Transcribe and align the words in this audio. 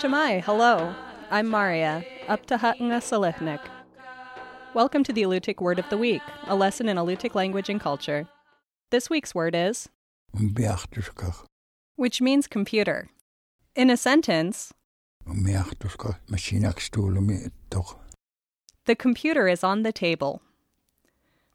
Chamai, 0.00 0.42
hello. 0.42 0.94
I'm 1.30 1.48
Maria, 1.50 2.02
up 2.28 2.46
to 2.46 2.56
Hatanga 2.56 3.00
Salihnik. 3.02 3.60
Welcome 4.72 5.04
to 5.04 5.12
the 5.12 5.22
Alutiiq 5.24 5.60
Word 5.60 5.78
of 5.78 5.88
the 5.90 5.98
Week, 5.98 6.22
a 6.46 6.56
lesson 6.56 6.88
in 6.88 6.96
Alutiiq 6.96 7.34
language 7.34 7.68
and 7.68 7.78
culture. 7.78 8.26
This 8.90 9.10
week's 9.10 9.34
word 9.34 9.54
is, 9.54 9.90
which 11.96 12.22
means 12.22 12.46
computer. 12.46 13.10
In 13.76 13.90
a 13.90 13.98
sentence, 13.98 14.72
the 18.86 18.96
computer 18.96 19.46
is 19.46 19.62
on 19.62 19.82
the 19.82 19.92
table. 19.92 20.40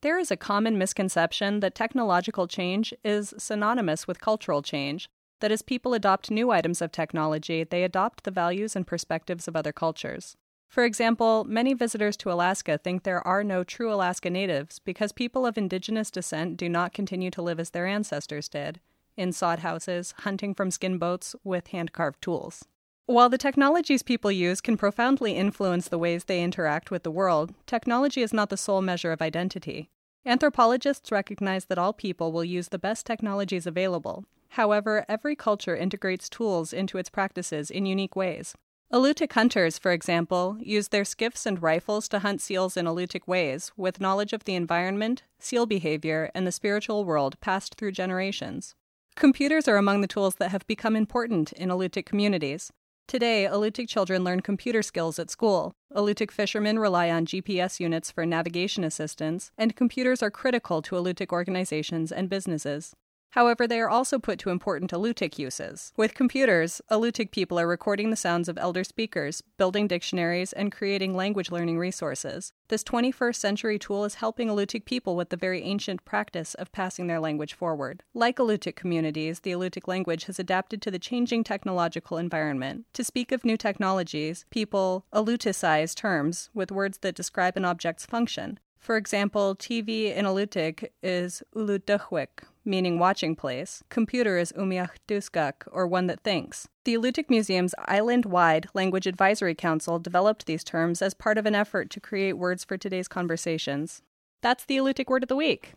There 0.00 0.18
is 0.18 0.30
a 0.30 0.36
common 0.36 0.78
misconception 0.78 1.58
that 1.58 1.74
technological 1.74 2.46
change 2.46 2.94
is 3.02 3.34
synonymous 3.36 4.06
with 4.06 4.20
cultural 4.20 4.62
change, 4.62 5.08
that 5.40 5.50
as 5.50 5.60
people 5.60 5.92
adopt 5.92 6.30
new 6.30 6.52
items 6.52 6.80
of 6.80 6.92
technology, 6.92 7.64
they 7.64 7.82
adopt 7.82 8.22
the 8.22 8.30
values 8.30 8.76
and 8.76 8.86
perspectives 8.86 9.48
of 9.48 9.56
other 9.56 9.72
cultures. 9.72 10.36
For 10.68 10.84
example, 10.84 11.44
many 11.44 11.74
visitors 11.74 12.16
to 12.18 12.30
Alaska 12.30 12.78
think 12.78 13.02
there 13.02 13.26
are 13.26 13.42
no 13.42 13.64
true 13.64 13.92
Alaska 13.92 14.30
natives 14.30 14.78
because 14.78 15.10
people 15.10 15.44
of 15.44 15.58
indigenous 15.58 16.12
descent 16.12 16.56
do 16.56 16.68
not 16.68 16.92
continue 16.92 17.30
to 17.32 17.42
live 17.42 17.58
as 17.58 17.70
their 17.70 17.86
ancestors 17.86 18.48
did, 18.48 18.80
in 19.16 19.32
sod 19.32 19.60
houses, 19.60 20.14
hunting 20.18 20.54
from 20.54 20.70
skin 20.70 20.98
boats 20.98 21.34
with 21.42 21.68
hand 21.68 21.92
carved 21.92 22.22
tools. 22.22 22.66
While 23.08 23.30
the 23.30 23.38
technologies 23.38 24.02
people 24.02 24.30
use 24.30 24.60
can 24.60 24.76
profoundly 24.76 25.34
influence 25.34 25.88
the 25.88 25.96
ways 25.96 26.24
they 26.24 26.42
interact 26.42 26.90
with 26.90 27.04
the 27.04 27.10
world, 27.10 27.54
technology 27.64 28.20
is 28.20 28.34
not 28.34 28.50
the 28.50 28.58
sole 28.58 28.82
measure 28.82 29.12
of 29.12 29.22
identity. 29.22 29.88
Anthropologists 30.26 31.10
recognize 31.10 31.64
that 31.64 31.78
all 31.78 31.94
people 31.94 32.32
will 32.32 32.44
use 32.44 32.68
the 32.68 32.78
best 32.78 33.06
technologies 33.06 33.66
available. 33.66 34.26
However, 34.50 35.06
every 35.08 35.34
culture 35.34 35.74
integrates 35.74 36.28
tools 36.28 36.74
into 36.74 36.98
its 36.98 37.08
practices 37.08 37.70
in 37.70 37.86
unique 37.86 38.14
ways. 38.14 38.54
Alutiiq 38.92 39.32
hunters, 39.32 39.78
for 39.78 39.92
example, 39.92 40.58
use 40.60 40.88
their 40.88 41.06
skiffs 41.06 41.46
and 41.46 41.62
rifles 41.62 42.08
to 42.08 42.18
hunt 42.18 42.42
seals 42.42 42.76
in 42.76 42.84
Alutiiq 42.84 43.26
ways, 43.26 43.72
with 43.74 44.02
knowledge 44.02 44.34
of 44.34 44.44
the 44.44 44.54
environment, 44.54 45.22
seal 45.38 45.64
behavior, 45.64 46.30
and 46.34 46.46
the 46.46 46.52
spiritual 46.52 47.06
world 47.06 47.40
passed 47.40 47.76
through 47.76 47.92
generations. 47.92 48.74
Computers 49.16 49.66
are 49.66 49.78
among 49.78 50.02
the 50.02 50.06
tools 50.06 50.34
that 50.34 50.50
have 50.50 50.66
become 50.66 50.94
important 50.94 51.52
in 51.52 51.70
Alutiiq 51.70 52.04
communities. 52.04 52.70
Today, 53.08 53.48
Alutiiq 53.50 53.88
children 53.88 54.22
learn 54.22 54.42
computer 54.42 54.82
skills 54.82 55.18
at 55.18 55.30
school. 55.30 55.72
Alutiiq 55.96 56.30
fishermen 56.30 56.78
rely 56.78 57.08
on 57.08 57.24
GPS 57.24 57.80
units 57.80 58.10
for 58.10 58.26
navigation 58.26 58.84
assistance, 58.84 59.50
and 59.56 59.74
computers 59.74 60.22
are 60.22 60.30
critical 60.30 60.82
to 60.82 60.94
Alutiiq 60.94 61.32
organizations 61.32 62.12
and 62.12 62.28
businesses. 62.28 62.94
However, 63.30 63.66
they 63.66 63.80
are 63.80 63.90
also 63.90 64.18
put 64.18 64.38
to 64.40 64.50
important 64.50 64.90
Alutiiq 64.90 65.38
uses. 65.38 65.92
With 65.96 66.14
computers, 66.14 66.80
Alutiiq 66.90 67.30
people 67.30 67.58
are 67.60 67.68
recording 67.68 68.10
the 68.10 68.16
sounds 68.16 68.48
of 68.48 68.56
elder 68.56 68.84
speakers, 68.84 69.42
building 69.58 69.86
dictionaries, 69.86 70.52
and 70.52 70.72
creating 70.72 71.14
language 71.14 71.50
learning 71.50 71.78
resources. 71.78 72.52
This 72.68 72.82
21st 72.84 73.36
century 73.36 73.78
tool 73.78 74.04
is 74.04 74.16
helping 74.16 74.48
Alutiiq 74.48 74.86
people 74.86 75.14
with 75.14 75.28
the 75.28 75.36
very 75.36 75.62
ancient 75.62 76.04
practice 76.04 76.54
of 76.54 76.72
passing 76.72 77.06
their 77.06 77.20
language 77.20 77.54
forward. 77.54 78.02
Like 78.14 78.36
Alutiiq 78.36 78.76
communities, 78.76 79.40
the 79.40 79.52
Alutiiq 79.52 79.86
language 79.86 80.24
has 80.24 80.38
adapted 80.38 80.80
to 80.82 80.90
the 80.90 80.98
changing 80.98 81.44
technological 81.44 82.16
environment. 82.16 82.86
To 82.94 83.04
speak 83.04 83.30
of 83.30 83.44
new 83.44 83.56
technologies, 83.56 84.46
people 84.50 85.04
Aluticize 85.12 85.94
terms 85.94 86.48
with 86.54 86.72
words 86.72 86.98
that 86.98 87.14
describe 87.14 87.56
an 87.56 87.64
object's 87.64 88.06
function. 88.06 88.58
For 88.78 88.96
example, 88.96 89.56
TV 89.56 90.14
in 90.14 90.24
Alutiiq 90.24 90.88
is 91.02 91.42
uluduhwik, 91.54 92.44
meaning 92.68 92.98
watching 92.98 93.34
place. 93.34 93.82
Computer 93.88 94.38
is 94.38 94.52
umiachtuskak, 94.52 95.54
or 95.72 95.86
one 95.86 96.06
that 96.06 96.22
thinks. 96.22 96.68
The 96.84 96.94
Alutiiq 96.94 97.28
Museum's 97.28 97.74
island 97.86 98.26
wide 98.26 98.68
Language 98.74 99.06
Advisory 99.06 99.54
Council 99.54 99.98
developed 99.98 100.46
these 100.46 100.62
terms 100.62 101.02
as 101.02 101.14
part 101.14 101.38
of 101.38 101.46
an 101.46 101.54
effort 101.54 101.90
to 101.90 102.00
create 102.00 102.34
words 102.34 102.64
for 102.64 102.76
today's 102.76 103.08
conversations. 103.08 104.02
That's 104.42 104.64
the 104.64 104.76
Alutiiq 104.76 105.08
Word 105.08 105.24
of 105.24 105.28
the 105.28 105.36
Week. 105.36 105.72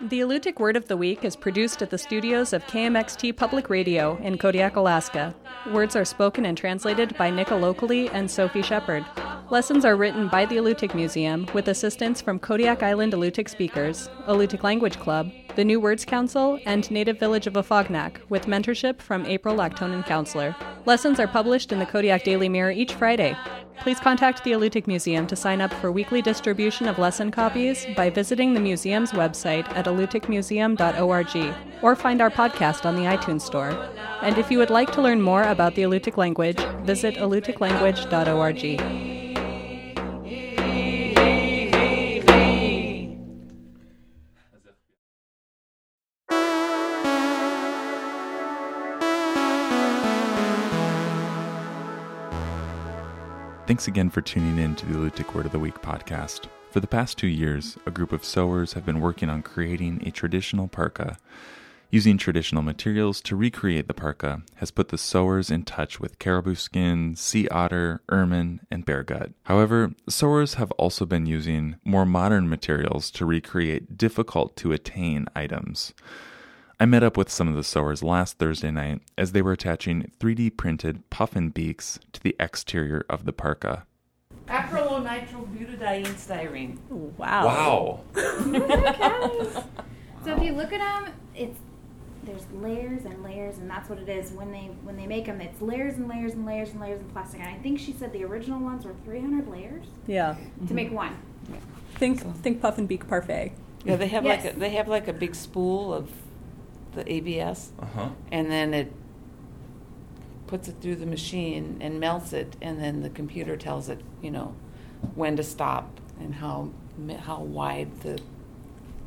The 0.00 0.20
Alutiiq 0.20 0.60
Word 0.60 0.76
of 0.76 0.88
the 0.88 0.96
Week 0.96 1.24
is 1.24 1.34
produced 1.34 1.80
at 1.80 1.88
the 1.88 1.96
studios 1.96 2.52
of 2.52 2.66
KMXT 2.66 3.34
Public 3.34 3.70
Radio 3.70 4.18
in 4.18 4.36
Kodiak, 4.36 4.76
Alaska. 4.76 5.34
Words 5.72 5.96
are 5.96 6.04
spoken 6.04 6.44
and 6.44 6.56
translated 6.56 7.16
by 7.16 7.30
Nick 7.30 7.48
Alokli 7.48 8.10
and 8.12 8.30
Sophie 8.30 8.60
Shepard. 8.60 9.06
Lessons 9.48 9.84
are 9.84 9.94
written 9.94 10.26
by 10.26 10.44
the 10.44 10.56
Alutiiq 10.56 10.92
Museum 10.92 11.46
with 11.54 11.68
assistance 11.68 12.20
from 12.20 12.40
Kodiak 12.40 12.82
Island 12.82 13.12
Alutiiq 13.12 13.48
speakers, 13.48 14.10
Alutiiq 14.26 14.64
Language 14.64 14.98
Club, 14.98 15.30
the 15.54 15.64
New 15.64 15.78
Words 15.78 16.04
Council, 16.04 16.58
and 16.66 16.90
Native 16.90 17.20
Village 17.20 17.46
of 17.46 17.52
Afognak, 17.52 18.16
with 18.28 18.46
mentorship 18.46 19.00
from 19.00 19.24
April 19.24 19.56
Laktonen 19.56 20.04
Counceller. 20.04 20.52
Lessons 20.84 21.20
are 21.20 21.28
published 21.28 21.70
in 21.70 21.78
the 21.78 21.86
Kodiak 21.86 22.24
Daily 22.24 22.48
Mirror 22.48 22.72
each 22.72 22.94
Friday. 22.94 23.36
Please 23.78 24.00
contact 24.00 24.42
the 24.42 24.50
Alutiiq 24.50 24.88
Museum 24.88 25.28
to 25.28 25.36
sign 25.36 25.60
up 25.60 25.72
for 25.74 25.92
weekly 25.92 26.20
distribution 26.20 26.88
of 26.88 26.98
lesson 26.98 27.30
copies 27.30 27.86
by 27.94 28.10
visiting 28.10 28.52
the 28.52 28.58
museum's 28.58 29.12
website 29.12 29.68
at 29.76 29.84
alutiiqmuseum.org 29.84 31.54
or 31.82 31.94
find 31.94 32.20
our 32.20 32.30
podcast 32.30 32.84
on 32.84 32.96
the 32.96 33.02
iTunes 33.02 33.42
Store. 33.42 33.70
And 34.22 34.38
if 34.38 34.50
you 34.50 34.58
would 34.58 34.70
like 34.70 34.90
to 34.94 35.02
learn 35.02 35.22
more 35.22 35.44
about 35.44 35.76
the 35.76 35.82
Alutiiq 35.82 36.16
language, 36.16 36.58
visit 36.84 37.14
alutiiqlanguage.org. 37.14 39.15
Thanks 53.66 53.88
again 53.88 54.10
for 54.10 54.20
tuning 54.20 54.58
in 54.58 54.76
to 54.76 54.86
the 54.86 54.94
Alutiiq 54.94 55.34
Word 55.34 55.44
of 55.44 55.50
the 55.50 55.58
Week 55.58 55.74
podcast. 55.82 56.46
For 56.70 56.78
the 56.78 56.86
past 56.86 57.18
two 57.18 57.26
years, 57.26 57.76
a 57.84 57.90
group 57.90 58.12
of 58.12 58.24
sewers 58.24 58.74
have 58.74 58.86
been 58.86 59.00
working 59.00 59.28
on 59.28 59.42
creating 59.42 60.06
a 60.06 60.12
traditional 60.12 60.68
parka. 60.68 61.18
Using 61.90 62.16
traditional 62.16 62.62
materials 62.62 63.20
to 63.22 63.34
recreate 63.34 63.88
the 63.88 63.92
parka 63.92 64.42
has 64.56 64.70
put 64.70 64.90
the 64.90 64.98
sewers 64.98 65.50
in 65.50 65.64
touch 65.64 65.98
with 65.98 66.20
caribou 66.20 66.54
skin, 66.54 67.16
sea 67.16 67.48
otter, 67.48 68.02
ermine, 68.08 68.60
and 68.70 68.84
bear 68.84 69.02
gut. 69.02 69.32
However, 69.46 69.94
sewers 70.08 70.54
have 70.54 70.70
also 70.72 71.04
been 71.04 71.26
using 71.26 71.74
more 71.84 72.06
modern 72.06 72.48
materials 72.48 73.10
to 73.10 73.26
recreate 73.26 73.98
difficult 73.98 74.54
to 74.58 74.70
attain 74.70 75.26
items. 75.34 75.92
I 76.78 76.84
met 76.84 77.02
up 77.02 77.16
with 77.16 77.30
some 77.30 77.48
of 77.48 77.54
the 77.54 77.64
sewers 77.64 78.02
last 78.02 78.38
Thursday 78.38 78.70
night 78.70 79.00
as 79.16 79.32
they 79.32 79.40
were 79.40 79.52
attaching 79.52 80.10
3D 80.20 80.56
printed 80.56 81.08
puffin 81.08 81.48
beaks 81.48 81.98
to 82.12 82.22
the 82.22 82.36
exterior 82.38 83.04
of 83.08 83.24
the 83.24 83.32
parka. 83.32 83.86
Acrylonitrile 84.46 86.06
styrene. 86.14 86.78
Wow. 87.16 88.00
Wow. 88.14 89.64
So 90.24 90.34
if 90.36 90.42
you 90.42 90.54
look 90.54 90.72
at 90.72 90.80
them, 90.80 91.14
it's 91.36 91.56
there's 92.24 92.44
layers 92.54 93.04
and 93.04 93.22
layers, 93.22 93.58
and 93.58 93.70
that's 93.70 93.88
what 93.88 94.00
it 94.00 94.08
is 94.08 94.32
when 94.32 94.50
they 94.50 94.70
when 94.82 94.96
they 94.96 95.06
make 95.06 95.26
them. 95.26 95.40
It's 95.40 95.60
layers 95.60 95.94
and 95.94 96.08
layers 96.08 96.32
and 96.32 96.44
layers 96.44 96.70
and 96.70 96.80
layers 96.80 97.00
of 97.00 97.08
plastic. 97.12 97.38
And 97.38 97.48
I 97.48 97.56
think 97.58 97.78
she 97.78 97.92
said 97.92 98.12
the 98.12 98.24
original 98.24 98.58
ones 98.58 98.84
were 98.84 98.96
300 99.04 99.46
layers 99.48 99.84
Yeah. 100.08 100.34
to 100.66 100.74
make 100.74 100.90
one. 100.90 101.16
Think 101.94 102.22
think 102.42 102.60
puffin 102.60 102.86
beak 102.88 103.06
parfait. 103.06 103.52
Yeah, 103.84 103.94
they 103.94 104.08
have 104.08 104.24
Yes. 104.24 104.44
like 104.44 104.54
a, 104.56 104.58
they 104.58 104.70
have 104.70 104.88
like 104.88 105.06
a 105.06 105.12
big 105.12 105.36
spool 105.36 105.94
of 105.94 106.10
the 106.96 107.10
ABS, 107.12 107.72
Uh 107.80 107.86
huh. 107.94 108.08
and 108.32 108.50
then 108.50 108.74
it 108.74 108.92
puts 110.48 110.68
it 110.68 110.76
through 110.80 110.96
the 110.96 111.06
machine 111.06 111.76
and 111.80 112.00
melts 112.00 112.32
it, 112.32 112.56
and 112.60 112.80
then 112.80 113.02
the 113.02 113.10
computer 113.10 113.56
tells 113.56 113.88
it, 113.88 114.00
you 114.22 114.30
know, 114.30 114.54
when 115.14 115.36
to 115.36 115.42
stop 115.42 116.00
and 116.20 116.34
how 116.36 116.70
how 117.20 117.40
wide 117.42 118.00
the 118.00 118.18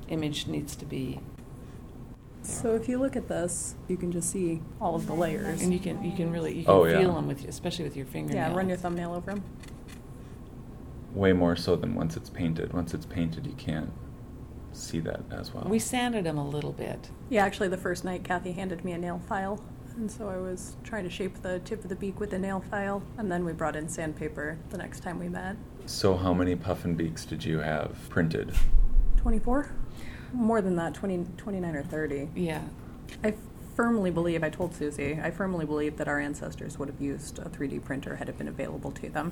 image 0.09 0.47
needs 0.47 0.75
to 0.75 0.85
be. 0.85 1.19
So 2.41 2.73
if 2.75 2.87
you 2.87 2.97
look 2.99 3.15
at 3.15 3.27
this, 3.27 3.75
you 3.87 3.97
can 3.97 4.11
just 4.11 4.29
see 4.31 4.61
all 4.79 4.95
of 4.95 5.07
the 5.07 5.13
layers. 5.13 5.61
And 5.61 5.73
you 5.73 5.79
can 5.79 6.03
you 6.03 6.11
can 6.15 6.31
really 6.31 6.53
you 6.59 6.63
can 6.65 6.73
Oh, 6.73 6.83
feel 6.85 7.01
yeah. 7.01 7.07
them 7.07 7.27
with 7.27 7.45
especially 7.47 7.83
with 7.85 7.97
your 7.97 8.05
fingernail. 8.05 8.49
Yeah, 8.49 8.55
run 8.55 8.69
your 8.69 8.77
thumbnail 8.77 9.13
over 9.13 9.31
them. 9.31 9.43
Way 11.13 11.33
more 11.33 11.55
so 11.55 11.75
than 11.75 11.95
once 11.95 12.15
it's 12.15 12.29
painted. 12.29 12.71
Once 12.73 12.93
it's 12.93 13.05
painted, 13.05 13.45
you 13.47 13.53
can't 13.53 13.91
see 14.79 14.99
that 15.01 15.21
as 15.31 15.53
well. 15.53 15.65
We 15.67 15.79
sanded 15.79 16.25
them 16.25 16.37
a 16.37 16.47
little 16.47 16.71
bit. 16.71 17.09
Yeah, 17.29 17.45
actually, 17.45 17.67
the 17.69 17.77
first 17.77 18.03
night 18.03 18.23
Kathy 18.23 18.51
handed 18.51 18.83
me 18.83 18.91
a 18.93 18.97
nail 18.97 19.21
file, 19.27 19.61
and 19.95 20.09
so 20.11 20.27
I 20.29 20.37
was 20.37 20.75
trying 20.83 21.03
to 21.03 21.09
shape 21.09 21.41
the 21.41 21.59
tip 21.59 21.83
of 21.83 21.89
the 21.89 21.95
beak 21.95 22.19
with 22.19 22.31
the 22.31 22.39
nail 22.39 22.63
file, 22.71 23.03
and 23.17 23.31
then 23.31 23.45
we 23.45 23.53
brought 23.53 23.75
in 23.75 23.87
sandpaper 23.89 24.57
the 24.69 24.77
next 24.77 25.01
time 25.01 25.19
we 25.19 25.29
met. 25.29 25.55
so, 25.85 26.15
how 26.15 26.33
many 26.33 26.55
puffin 26.55 26.95
beaks 26.95 27.25
did 27.25 27.43
you 27.43 27.59
have 27.59 27.97
printed? 28.09 28.53
24? 29.17 29.71
More 30.33 30.61
than 30.61 30.75
that, 30.75 30.93
20, 30.93 31.25
29 31.37 31.75
or 31.75 31.83
30. 31.83 32.29
Yeah. 32.35 32.61
I 33.23 33.33
firmly 33.75 34.11
believe, 34.11 34.43
I 34.43 34.49
told 34.49 34.75
Susie, 34.75 35.19
I 35.21 35.31
firmly 35.31 35.65
believe 35.65 35.97
that 35.97 36.07
our 36.07 36.19
ancestors 36.19 36.77
would 36.77 36.89
have 36.89 37.01
used 37.01 37.39
a 37.39 37.49
3D 37.49 37.83
printer 37.83 38.15
had 38.17 38.29
it 38.29 38.37
been 38.37 38.47
available 38.47 38.91
to 38.91 39.09
them. 39.09 39.31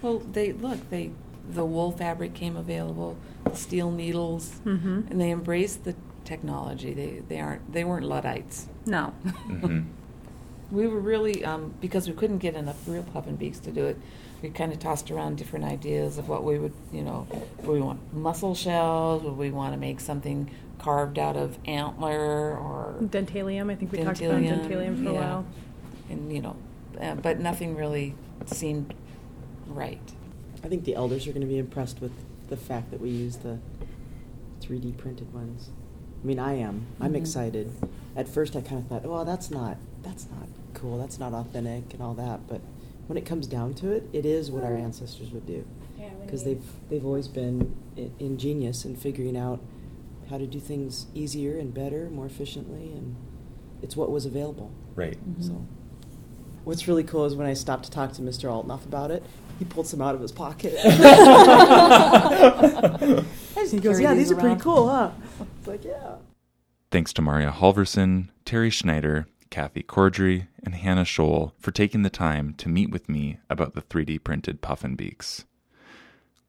Well, 0.00 0.20
they 0.20 0.52
look 0.52 0.78
they 0.90 1.10
the 1.50 1.64
wool 1.64 1.92
fabric 1.92 2.34
came 2.34 2.56
available, 2.56 3.16
the 3.44 3.56
steel 3.56 3.90
needles, 3.90 4.60
Mm-hmm. 4.64 5.02
and 5.10 5.20
they 5.20 5.30
embraced 5.30 5.84
the 5.84 5.94
technology. 6.24 6.94
They 6.94 7.22
they 7.28 7.40
aren't 7.40 7.72
they 7.72 7.84
weren't 7.84 8.06
luddites. 8.06 8.66
No. 8.86 9.06
hmm 9.08 9.80
We 10.70 10.86
were 10.88 11.00
really 11.00 11.44
um, 11.44 11.74
because 11.80 12.08
we 12.08 12.14
couldn't 12.14 12.38
get 12.38 12.54
enough 12.54 12.76
real 12.88 13.02
puffin 13.02 13.36
beaks 13.36 13.58
to 13.60 13.70
do 13.70 13.84
it. 13.86 13.96
We 14.42 14.50
kind 14.50 14.72
of 14.72 14.78
tossed 14.78 15.10
around 15.10 15.36
different 15.38 15.64
ideas 15.64 16.18
of 16.18 16.28
what 16.28 16.42
we 16.44 16.58
would, 16.58 16.72
you 16.92 17.02
know, 17.02 17.26
would 17.62 17.74
we 17.74 17.80
want 17.80 18.00
mussel 18.14 18.54
shells? 18.54 19.22
Would 19.22 19.36
we 19.38 19.50
want 19.50 19.72
to 19.74 19.78
make 19.78 20.00
something 20.00 20.50
carved 20.78 21.18
out 21.18 21.36
of 21.36 21.56
antler 21.66 22.56
or 22.58 22.96
Dentalium. 23.00 23.70
I 23.70 23.74
think 23.76 23.92
we 23.92 23.98
talked 23.98 24.20
about 24.20 24.42
Dentalium, 24.42 24.66
dentalium 24.68 25.02
for 25.04 25.10
a 25.10 25.14
while. 25.14 25.44
and 26.10 26.32
you 26.32 26.42
know, 26.42 26.56
uh, 27.00 27.14
but 27.14 27.38
nothing 27.40 27.74
really 27.76 28.14
seemed 28.46 28.92
right. 29.66 30.12
I 30.64 30.68
think 30.68 30.84
the 30.84 30.94
elders 30.94 31.26
are 31.26 31.32
going 31.32 31.42
to 31.42 31.46
be 31.46 31.58
impressed 31.58 32.00
with 32.00 32.12
the 32.48 32.56
fact 32.56 32.90
that 32.90 33.00
we 33.00 33.10
use 33.10 33.36
the 33.36 33.58
3D 34.62 34.96
printed 34.96 35.32
ones. 35.34 35.68
I 36.22 36.26
mean, 36.26 36.38
I 36.38 36.54
am. 36.54 36.86
I'm 36.98 37.12
Mhm. 37.12 37.16
excited. 37.16 37.70
At 38.16 38.28
first, 38.28 38.56
I 38.56 38.62
kind 38.62 38.80
of 38.80 38.86
thought, 38.86 39.04
"Oh, 39.04 39.24
that's 39.24 39.50
not 39.50 39.76
that's 40.02 40.26
not 40.30 40.48
cool. 40.72 40.98
That's 40.98 41.18
not 41.18 41.34
authentic 41.34 41.92
and 41.92 42.02
all 42.02 42.14
that." 42.14 42.46
But 42.48 42.62
when 43.08 43.18
it 43.18 43.26
comes 43.26 43.46
down 43.46 43.74
to 43.74 43.90
it, 43.92 44.08
it 44.14 44.24
is 44.24 44.50
what 44.50 44.64
our 44.64 44.74
ancestors 44.74 45.30
would 45.32 45.44
do 45.46 45.64
because 46.24 46.46
you- 46.46 46.54
they've 46.54 46.72
they've 46.88 47.04
always 47.06 47.28
been 47.28 47.74
ingenious 48.18 48.86
in 48.86 48.96
figuring 48.96 49.36
out 49.36 49.60
how 50.30 50.38
to 50.38 50.46
do 50.46 50.58
things 50.58 51.06
easier 51.14 51.58
and 51.58 51.74
better, 51.74 52.08
more 52.08 52.24
efficiently, 52.24 52.90
and 52.92 53.16
it's 53.82 53.96
what 53.98 54.10
was 54.10 54.24
available. 54.24 54.70
Right. 54.96 55.18
Mhm. 55.28 55.42
So, 55.44 55.52
what's 56.64 56.88
really 56.88 57.04
cool 57.04 57.24
is 57.24 57.34
when 57.34 57.46
I 57.46 57.54
stopped 57.54 57.84
to 57.84 57.90
talk 57.90 58.12
to 58.14 58.22
Mr. 58.22 58.48
Altnoff 58.48 58.84
about 58.84 59.10
it, 59.10 59.22
he 59.58 59.64
pulled 59.64 59.86
some 59.86 60.02
out 60.02 60.14
of 60.14 60.20
his 60.20 60.32
pocket. 60.32 60.72
he 63.70 63.80
goes, 63.80 64.00
"Yeah, 64.00 64.14
these 64.14 64.28
these 64.28 64.32
are 64.32 64.40
pretty 64.40 64.60
cool, 64.60 64.88
huh?" 64.88 65.10
It's 65.58 65.68
like, 65.68 65.84
"Yeah." 65.84 66.16
Thanks 66.90 67.12
to 67.14 67.22
Maria 67.22 67.50
Halverson, 67.50 68.28
Terry 68.44 68.70
Schneider, 68.70 69.26
Kathy 69.50 69.82
Cordry, 69.82 70.46
and 70.62 70.74
Hannah 70.74 71.04
Scholl 71.04 71.52
for 71.58 71.70
taking 71.70 72.02
the 72.02 72.10
time 72.10 72.54
to 72.54 72.68
meet 72.68 72.90
with 72.90 73.08
me 73.08 73.38
about 73.50 73.74
the 73.74 73.82
3D 73.82 74.22
printed 74.22 74.60
puffin 74.60 74.94
beaks. 74.94 75.44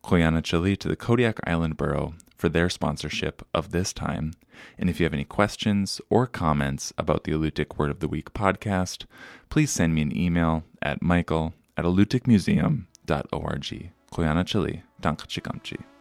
Koyana 0.04 0.44
Chile 0.44 0.76
to 0.78 0.88
the 0.88 0.96
Kodiak 0.96 1.40
Island 1.48 1.78
Borough 1.78 2.14
for 2.38 2.50
their 2.50 2.70
sponsorship 2.70 3.46
of 3.54 3.72
this 3.72 3.94
time. 3.94 4.34
And 4.78 4.90
if 4.90 5.00
you 5.00 5.06
have 5.06 5.14
any 5.14 5.24
questions 5.24 6.02
or 6.10 6.28
comments 6.28 6.94
about 6.98 7.24
the 7.24 7.32
Alutiiq 7.32 7.78
Word 7.78 7.92
of 7.92 8.00
the 8.00 8.08
Week 8.08 8.34
podcast, 8.34 9.06
please 9.50 9.72
send 9.72 9.96
me 9.96 10.02
an 10.02 10.16
email 10.16 10.64
at 10.82 11.02
michael 11.02 11.54
at 11.78 11.86
alutiiqmuseum.org. 11.86 13.92
Koyana 14.12 14.46
Chile, 14.46 14.84
dank 15.02 15.28
chikamchi. 15.28 15.95